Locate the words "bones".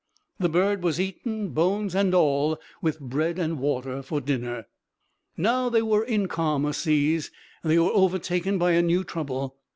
1.49-1.93